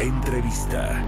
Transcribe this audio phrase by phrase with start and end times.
[0.00, 1.04] Entrevista.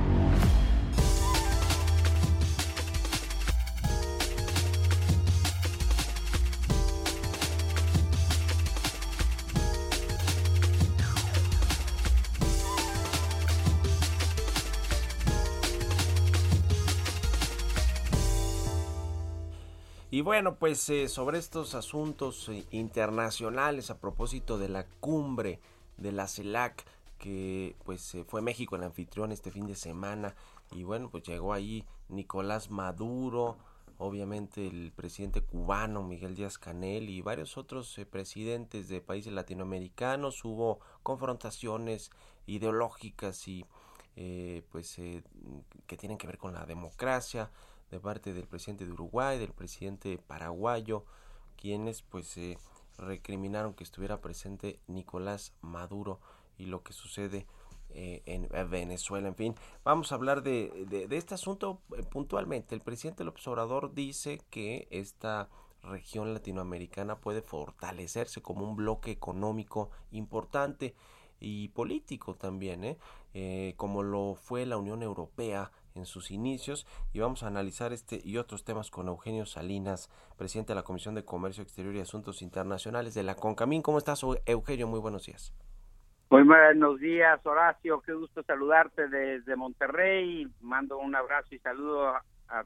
[20.10, 25.60] Y bueno, pues eh, sobre estos asuntos eh, internacionales a propósito de la cumbre
[25.96, 26.84] de la CELAC,
[27.20, 30.34] que pues eh, fue México el anfitrión este fin de semana,
[30.72, 33.58] y bueno, pues llegó ahí Nicolás Maduro,
[33.98, 40.80] obviamente el presidente cubano Miguel Díaz Canel y varios otros presidentes de países latinoamericanos, hubo
[41.04, 42.10] confrontaciones
[42.46, 43.64] ideológicas y
[44.70, 47.50] pues que tienen que ver con la democracia,
[47.90, 51.04] de parte del presidente de Uruguay, del presidente paraguayo,
[51.56, 52.58] quienes pues eh,
[52.98, 56.20] recriminaron que estuviera presente Nicolás Maduro
[56.60, 57.46] y lo que sucede
[57.90, 59.26] eh, en Venezuela.
[59.26, 62.74] En fin, vamos a hablar de, de, este asunto eh, puntualmente.
[62.74, 65.48] El presidente López Obrador dice que esta
[65.82, 70.94] región latinoamericana puede fortalecerse como un bloque económico importante
[71.40, 72.98] y político también, ¿eh?
[73.32, 78.20] Eh, como lo fue la Unión Europea en sus inicios y vamos a analizar este
[78.22, 82.42] y otros temas con Eugenio Salinas, presidente de la Comisión de Comercio Exterior y Asuntos
[82.42, 83.82] Internacionales de la CONCAMIN.
[83.82, 84.86] ¿Cómo estás, Eugenio?
[84.86, 85.52] Muy buenos días.
[86.30, 88.00] Muy buenos días, Horacio.
[88.02, 90.46] Qué gusto saludarte desde Monterrey.
[90.60, 92.64] Mando un abrazo y saludo a, a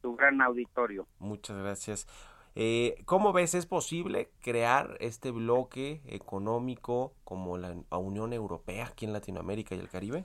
[0.00, 1.06] tu gran auditorio.
[1.18, 2.06] Muchas gracias.
[2.54, 9.12] Eh, ¿Cómo ves es posible crear este bloque económico como la Unión Europea aquí en
[9.12, 10.24] Latinoamérica y el Caribe?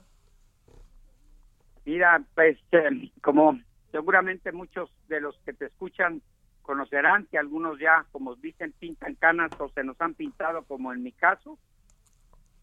[1.84, 3.58] Mira, pues eh, como
[3.92, 6.22] seguramente muchos de los que te escuchan
[6.62, 11.02] conocerán que algunos ya, como dicen, pintan canas o se nos han pintado, como en
[11.02, 11.58] mi caso.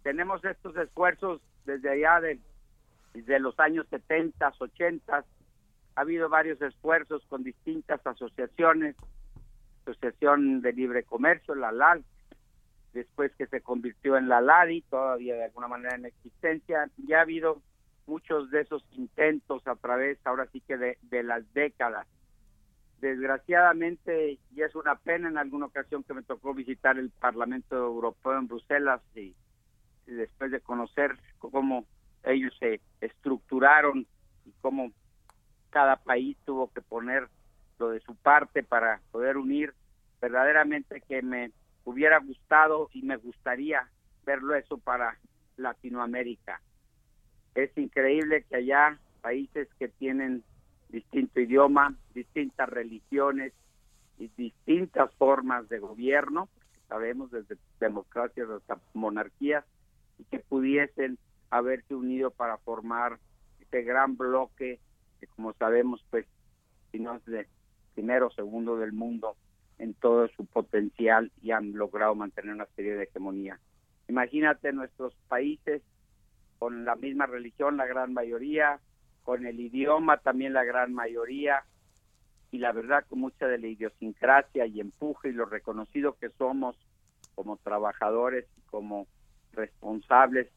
[0.05, 2.39] Tenemos estos esfuerzos desde allá de,
[3.15, 5.17] desde los años 70, 80.
[5.17, 5.25] Ha
[5.99, 8.95] habido varios esfuerzos con distintas asociaciones,
[9.81, 12.05] Asociación de Libre Comercio, la LAL,
[12.93, 16.87] después que se convirtió en la LADI, todavía de alguna manera en existencia.
[17.07, 17.63] Ya ha habido
[18.05, 22.05] muchos de esos intentos a través, ahora sí que de, las décadas.
[23.01, 28.37] Desgraciadamente, y es una pena en alguna ocasión que me tocó visitar el Parlamento Europeo
[28.37, 29.33] en Bruselas y,
[30.13, 31.85] después de conocer cómo
[32.23, 34.07] ellos se estructuraron
[34.45, 34.91] y cómo
[35.69, 37.27] cada país tuvo que poner
[37.79, 39.73] lo de su parte para poder unir,
[40.21, 41.51] verdaderamente que me
[41.83, 43.87] hubiera gustado y me gustaría
[44.25, 45.17] verlo eso para
[45.57, 46.61] Latinoamérica.
[47.53, 50.43] Es increíble que haya países que tienen
[50.89, 53.53] distinto idioma, distintas religiones
[54.17, 56.47] y distintas formas de gobierno,
[56.87, 59.65] sabemos desde democracias hasta monarquías,
[60.17, 61.17] y que pudiesen
[61.49, 63.19] haberse unido para formar
[63.59, 64.79] este gran bloque
[65.19, 66.25] que como sabemos pues
[66.91, 67.47] si no es de
[67.93, 69.35] primero segundo del mundo
[69.77, 73.59] en todo su potencial y han logrado mantener una serie de hegemonía.
[74.07, 75.81] Imagínate nuestros países
[76.59, 78.79] con la misma religión, la gran mayoría,
[79.23, 81.63] con el idioma también la gran mayoría,
[82.51, 86.77] y la verdad con mucha de la idiosincrasia y empuje y lo reconocido que somos
[87.33, 89.07] como trabajadores y como
[89.55, 90.47] responsables,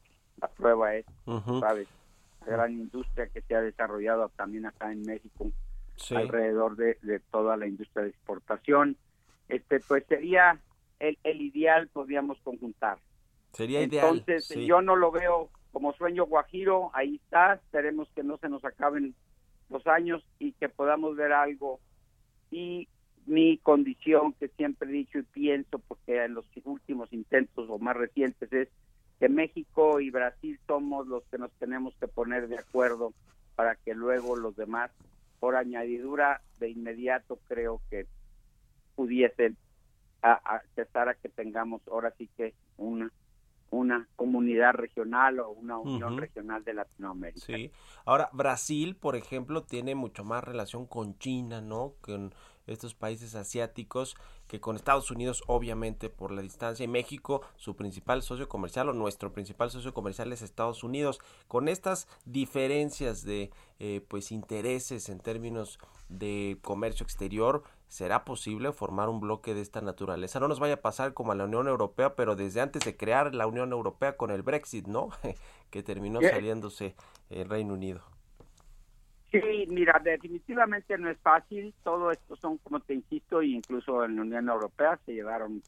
[0.41, 1.05] la prueba es,
[1.59, 1.87] ¿sabes?
[2.41, 5.51] La gran industria que se ha desarrollado también acá en México
[6.11, 8.95] alrededor de, de, toda la industria de exportación.
[9.49, 10.59] Este, pues sería
[10.99, 12.97] el, el ideal, podríamos conjuntar.
[13.53, 14.19] Sería ideal.
[14.19, 18.63] Entonces, yo no lo veo como sueño guajiro, ahí está, esperemos que no se nos
[18.65, 19.13] acaben
[19.69, 21.79] los años y que podamos ver algo.
[22.51, 22.87] Y
[23.25, 27.95] mi condición, que siempre he dicho y pienso, porque en los últimos intentos o más
[27.95, 28.69] recientes, es
[29.19, 33.13] que México y Brasil somos los que nos tenemos que poner de acuerdo
[33.55, 34.91] para que luego los demás,
[35.39, 38.07] por añadidura, de inmediato creo que
[38.95, 39.57] pudiesen
[40.21, 43.11] a, a, cesar a que tengamos ahora sí que una un
[43.71, 47.45] una comunidad regional o una unión regional de Latinoamérica.
[47.45, 47.71] Sí.
[48.05, 51.93] Ahora, Brasil, por ejemplo, tiene mucho más relación con China, ¿no?
[52.01, 52.33] Con
[52.71, 54.15] estos países asiáticos
[54.47, 58.93] que con Estados Unidos obviamente por la distancia y México su principal socio comercial o
[58.93, 61.19] nuestro principal socio comercial es Estados Unidos.
[61.47, 65.79] Con estas diferencias de eh, pues intereses en términos
[66.09, 70.81] de comercio exterior será posible formar un bloque de esta naturaleza no nos vaya a
[70.81, 74.31] pasar como a la Unión Europea pero desde antes de crear la Unión Europea con
[74.31, 75.09] el Brexit no
[75.69, 76.95] que terminó saliéndose
[77.29, 78.01] el Reino Unido
[79.31, 81.73] Sí, mira, definitivamente no es fácil.
[81.83, 85.61] Todo esto son, como te insisto, incluso en la Unión Europea se llevaron,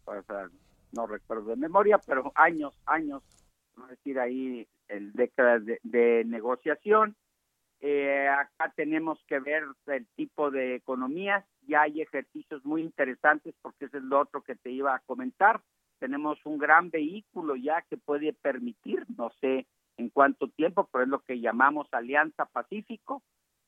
[0.93, 3.21] no recuerdo de memoria, pero años, años,
[3.83, 7.15] es decir, ahí el décadas de, negociación.
[7.81, 11.45] Eh, acá tenemos que ver el tipo de economías.
[11.67, 15.61] Ya hay ejercicios muy interesantes porque ese es lo otro que te iba a comentar.
[15.99, 19.67] Tenemos un gran vehículo ya que puede permitir, no sé
[19.97, 23.21] en cuánto tiempo, pero es lo que llamamos Alianza Pacífico,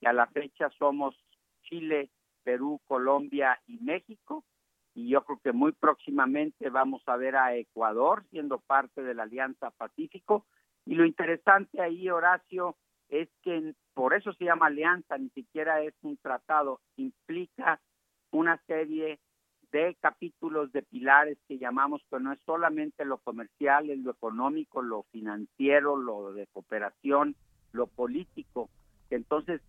[0.05, 1.15] a la fecha somos
[1.63, 2.09] Chile,
[2.44, 4.44] Perú, Colombia y México.
[4.95, 9.23] Y yo creo que muy próximamente vamos a ver a Ecuador siendo parte de la
[9.23, 10.45] Alianza Pacífico.
[10.85, 12.75] Y lo interesante ahí, Horacio,
[13.09, 17.79] es que por eso se llama alianza, ni siquiera es un tratado, implica
[18.31, 19.19] una serie
[19.71, 24.81] de capítulos de pilares que llamamos, que no es solamente lo comercial, es lo económico,
[24.81, 27.35] lo financiero, lo de cooperación,
[27.71, 28.69] lo político.
[29.09, 29.61] Entonces,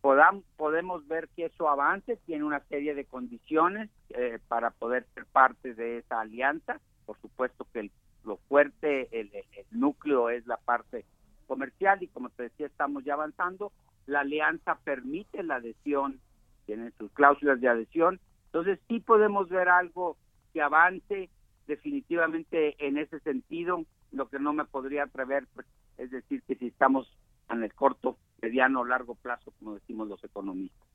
[0.00, 5.74] podemos ver que eso avance, tiene una serie de condiciones eh, para poder ser parte
[5.74, 6.80] de esa alianza.
[7.06, 7.90] Por supuesto que
[8.24, 9.30] lo fuerte, el,
[9.70, 11.04] núcleo es la parte
[11.46, 13.72] comercial y como te decía, estamos ya avanzando.
[14.06, 16.20] La alianza permite la adhesión,
[16.66, 18.20] tiene sus cláusulas de adhesión.
[18.46, 20.16] Entonces sí podemos ver algo
[20.52, 21.28] que avance
[21.66, 23.84] definitivamente en ese sentido.
[24.12, 25.66] Lo que no me podría atrever pues,
[25.98, 27.16] es decir que si estamos
[27.50, 30.86] en el corto mediano o largo plazo, como decimos los economistas.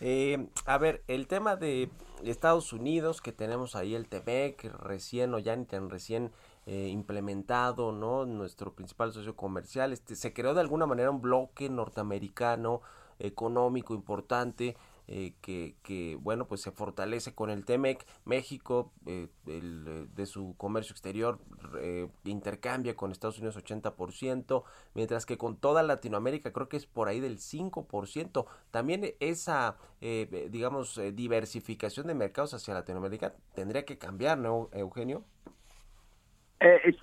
[0.00, 1.90] Eh, a ver, el tema de
[2.24, 6.30] Estados Unidos, que tenemos ahí el TEMEC recién o ya ni tan recién
[6.66, 8.24] eh, implementado, ¿no?
[8.26, 12.82] Nuestro principal socio comercial, este, se creó de alguna manera un bloque norteamericano
[13.18, 14.76] económico importante
[15.10, 20.54] eh, que, que, bueno pues se fortalece con el TEMEC México eh, el, de su
[20.58, 21.38] comercio exterior
[21.80, 27.08] eh, intercambia con Estados Unidos 80% mientras que con toda Latinoamérica creo que es por
[27.08, 34.68] ahí del 5% también esa digamos diversificación de mercados hacia Latinoamérica tendría que cambiar ¿no
[34.74, 35.24] Eugenio?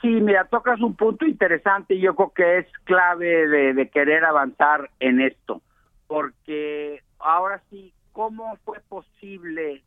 [0.02, 4.92] sí, mira, tocas un punto interesante y yo creo que es clave de querer avanzar
[5.00, 5.62] en esto,
[6.08, 9.84] porque ahora sí ¿Cómo fue posible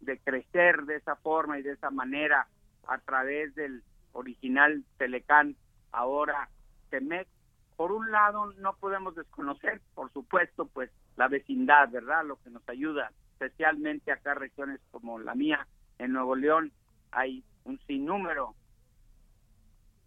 [0.00, 2.48] de crecer de esa forma y de esa manera
[2.88, 3.82] a través del
[4.12, 5.54] original Telecán,
[5.92, 6.48] ahora
[6.88, 7.28] Temec?
[7.76, 12.24] Por un lado, no podemos desconocer, por supuesto, pues la vecindad, ¿verdad?
[12.24, 15.66] Lo que nos ayuda, especialmente acá regiones como la mía,
[15.98, 16.72] en Nuevo León,
[17.10, 18.54] hay un sinnúmero,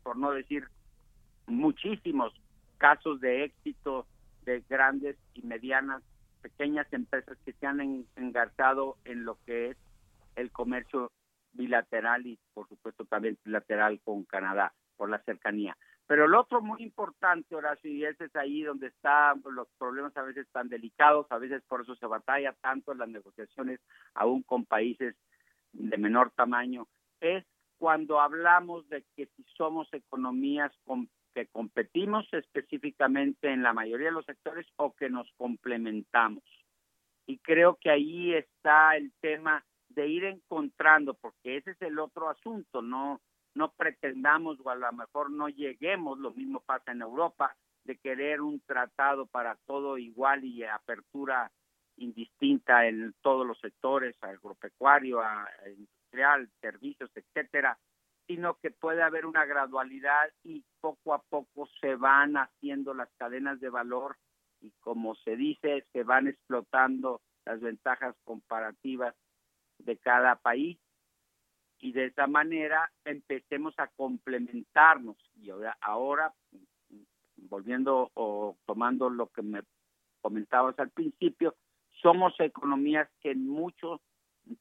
[0.02, 0.68] por no decir
[1.46, 2.34] muchísimos
[2.80, 4.08] casos de éxito
[4.44, 6.02] de grandes y medianas
[6.42, 9.78] pequeñas empresas que se han engarzado en lo que es
[10.36, 11.12] el comercio
[11.54, 15.76] bilateral y por supuesto también bilateral con Canadá por la cercanía.
[16.08, 20.22] Pero el otro muy importante, Horacio, y ese es ahí donde están los problemas a
[20.22, 23.82] veces tan delicados, a veces por eso se batalla tanto en las negociaciones
[24.14, 25.16] aún con países
[25.74, 26.88] de menor tamaño,
[27.20, 27.44] es
[27.78, 34.14] cuando hablamos de que si somos economías con que competimos específicamente en la mayoría de
[34.14, 36.44] los sectores o que nos complementamos.
[37.28, 42.28] Y creo que ahí está el tema de ir encontrando, porque ese es el otro
[42.32, 43.22] asunto, no
[43.54, 48.42] no pretendamos o a lo mejor no lleguemos, lo mismo pasa en Europa, de querer
[48.42, 51.52] un tratado para todo igual y apertura
[51.98, 55.22] indistinta en todos los sectores, agropecuario,
[55.68, 57.78] industrial, servicios, etcétera,
[58.28, 63.60] sino que puede haber una gradualidad y poco a poco se van haciendo las cadenas
[63.60, 64.18] de valor
[64.62, 69.16] y como se dice, se van explotando las ventajas comparativas
[69.80, 70.78] de cada país.
[71.80, 75.16] Y de esa manera empecemos a complementarnos.
[75.36, 76.34] Y ahora, ahora
[77.38, 79.62] volviendo o tomando lo que me
[80.22, 81.56] comentabas al principio,
[82.02, 84.02] somos economías que en muchos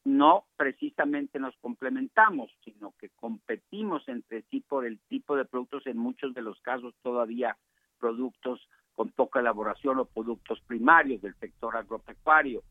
[0.03, 5.97] no precisamente nos complementamos, sino que competimos entre sí por el tipo de productos, en
[5.97, 7.57] muchos de los casos todavía
[7.99, 8.59] productos
[8.95, 12.63] con poca elaboración o productos primarios del sector agropecuario.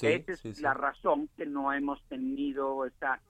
[0.00, 3.20] Esa es la razón que no hemos tenido esa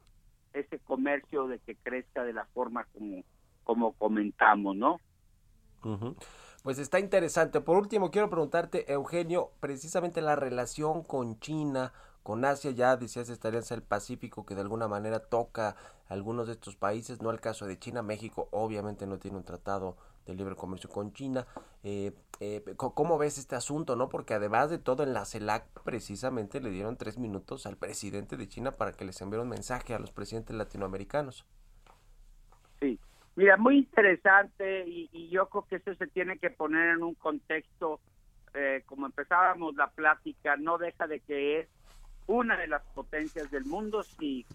[0.52, 3.22] ese comercio de que crezca de la forma como,
[3.64, 5.00] como comentamos, ¿no?
[6.62, 7.60] Pues está interesante.
[7.60, 11.92] Por último, quiero preguntarte, Eugenio, precisamente la relación con China,
[12.26, 15.76] con Asia, ya decías estaría en el Pacífico, que de alguna manera toca
[16.08, 19.96] algunos de estos países, no el caso de China, México obviamente no tiene un tratado
[20.26, 21.46] de libre comercio con China.
[21.84, 23.94] Eh, eh, ¿Cómo ves este asunto?
[23.94, 28.36] no Porque además de todo en la CELAC precisamente le dieron tres minutos al presidente
[28.36, 31.46] de China para que les enviara un mensaje a los presidentes latinoamericanos.
[32.80, 32.98] Sí,
[33.36, 38.00] Mira, muy interesante y, yo creo que eso se tiene que poner en un contexto,
[38.52, 41.68] eh, como empezábamos la plática, no deja de que es
[42.26, 44.46] una de las potencias del mundo, si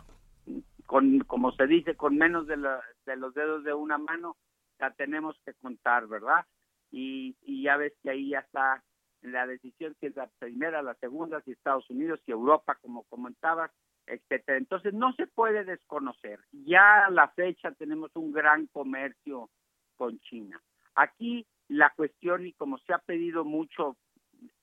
[0.86, 2.58] con, como se dice, con menos de,
[3.06, 4.38] de los dedos de una mano,
[4.80, 6.46] la tenemos que contar, ¿verdad?
[6.92, 8.84] Y, y ya ves que ahí ya está
[9.22, 13.72] la decisión si es la primera, la segunda, si Estados Unidos, si Europa, como comentabas,
[14.08, 14.58] etcétera.
[14.58, 16.40] Entonces no se puede desconocer.
[16.52, 19.50] Ya a la fecha tenemos un gran comercio
[19.96, 20.62] con China.
[20.96, 23.96] Aquí la cuestión y como se ha pedido mucho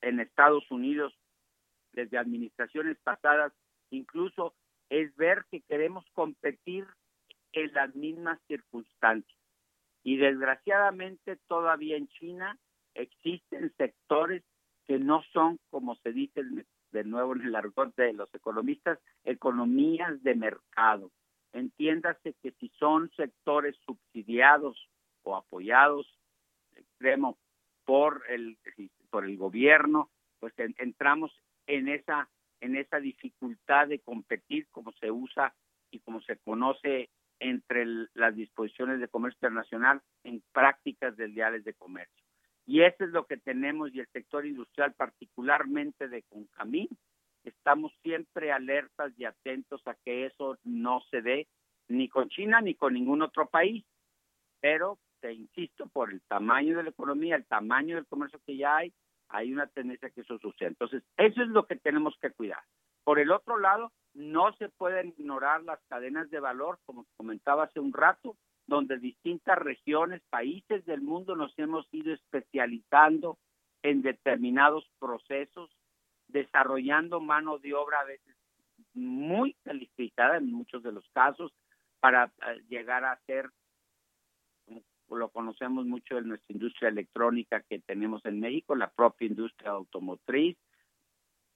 [0.00, 1.16] en Estados Unidos
[1.98, 3.52] desde administraciones pasadas,
[3.90, 4.54] incluso
[4.88, 6.86] es ver que queremos competir
[7.52, 9.36] en las mismas circunstancias.
[10.04, 12.56] Y desgraciadamente todavía en China
[12.94, 14.44] existen sectores
[14.86, 16.40] que no son, como se dice
[16.92, 21.10] de nuevo en el argot de los economistas, economías de mercado.
[21.52, 24.88] Entiéndase que si son sectores subsidiados
[25.24, 26.06] o apoyados
[26.76, 27.38] extremo
[27.84, 28.56] por el
[29.10, 31.32] por el gobierno, pues entramos
[31.68, 32.28] en esa
[32.60, 35.54] en esa dificultad de competir como se usa
[35.92, 37.08] y como se conoce
[37.38, 42.24] entre las disposiciones de comercio internacional en prácticas del diales de comercio.
[42.66, 46.88] Y eso es lo que tenemos y el sector industrial, particularmente de Concamín,
[47.44, 51.48] estamos siempre alertas y atentos a que eso no se dé
[51.86, 53.84] ni con China ni con ningún otro país.
[54.60, 58.76] Pero te insisto, por el tamaño de la economía, el tamaño del comercio que ya
[58.76, 58.92] hay,
[59.28, 60.68] hay una tendencia que eso suceda.
[60.68, 62.62] Entonces, eso es lo que tenemos que cuidar.
[63.04, 67.80] Por el otro lado, no se pueden ignorar las cadenas de valor, como comentaba hace
[67.80, 73.38] un rato, donde distintas regiones, países del mundo nos hemos ido especializando
[73.82, 75.70] en determinados procesos,
[76.26, 78.36] desarrollando mano de obra a veces
[78.94, 81.52] muy calificada en muchos de los casos
[82.00, 83.50] para eh, llegar a ser,
[85.16, 90.56] lo conocemos mucho en nuestra industria electrónica que tenemos en México, la propia industria automotriz,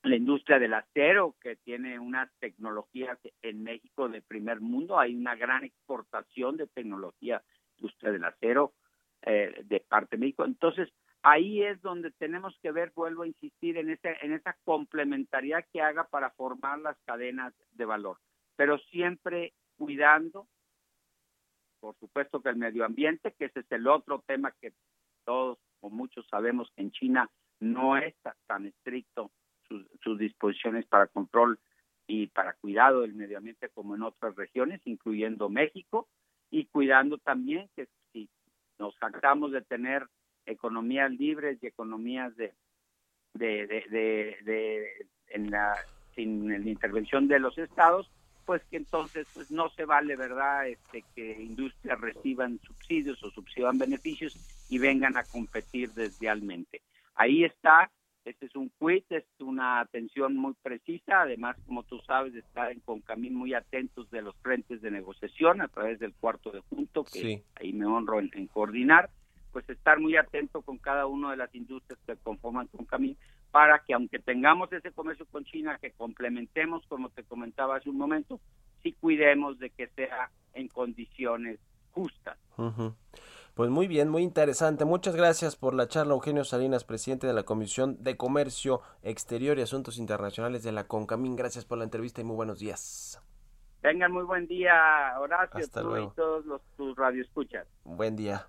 [0.03, 5.37] la industria del acero, que tiene unas tecnologías en México de primer mundo, hay una
[5.37, 7.43] gran exportación de tecnología,
[7.79, 8.73] industria del acero
[9.23, 10.45] eh, de parte de México.
[10.45, 10.89] Entonces,
[11.23, 15.81] ahí es donde tenemos que ver, vuelvo a insistir, en, ese, en esa complementariedad que
[15.81, 18.19] haga para formar las cadenas de valor,
[18.57, 20.49] pero siempre cuidando,
[21.83, 24.73] por supuesto que el medio ambiente, que ese es el otro tema que
[25.25, 28.15] todos o muchos sabemos que en China no es
[28.47, 29.33] tan estricto
[29.69, 31.59] sus, disposiciones para control
[32.07, 36.09] y para cuidado del medio ambiente como en otras regiones, incluyendo México,
[36.53, 38.31] y cuidando también que si
[38.79, 40.07] nos jactamos de tener
[40.47, 42.55] economías libres y economías de,
[43.35, 45.75] de, de, de, en la
[46.15, 48.09] sin la intervención de los estados,
[48.45, 53.79] pues que entonces pues no se vale, ¿verdad?, este que industrias reciban subsidios o subsidian
[53.79, 54.37] beneficios
[54.69, 56.83] y vengan a competir deslealmente.
[57.15, 57.91] Ahí está
[58.25, 62.81] este es un quiz, es una atención muy precisa, además, como tú sabes, está en
[62.81, 67.43] Concamín muy atentos de los frentes de negociación a través del cuarto de junto, que
[67.57, 69.11] ahí me honro en, coordinar,
[69.53, 73.17] pues estar muy atento con cada una de las industrias que conforman Concamín
[73.51, 77.99] para que aunque tengamos ese comercio con China, que complementemos, como te comentaba hace un
[77.99, 78.41] momento,
[78.83, 81.61] sí cuidemos de que sea en condiciones
[81.93, 82.39] justas.
[83.55, 84.87] Pues muy bien, muy interesante.
[84.87, 89.63] Muchas gracias por la charla, Eugenio Salinas, presidente de la Comisión de Comercio Exterior y
[89.63, 91.37] Asuntos Internacionales de la CONCAMIN.
[91.37, 93.23] Gracias por la entrevista y muy buenos días.
[93.83, 94.73] Tengan muy buen día,
[95.21, 97.67] Horacio, Hasta tú y todos los tus radioescuchas.
[97.85, 98.49] Buen día.